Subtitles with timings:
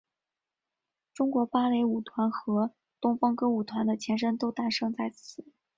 [1.13, 5.45] 中央芭蕾舞团和东方歌舞团的前身都诞生在此。